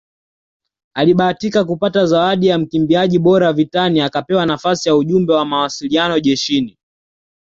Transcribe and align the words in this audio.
Alibahatika 0.95 1.65
kupata 1.65 2.05
zawadi 2.05 2.47
ya 2.47 2.57
mkimbiaji 2.57 3.19
bora 3.19 3.53
vitani 3.53 4.01
akapewa 4.01 4.45
nafasi 4.45 4.89
ya 4.89 4.95
ujumbe 4.95 5.33
wa 5.33 5.45
mawasiliano 5.45 6.19
jeshini 6.19 6.77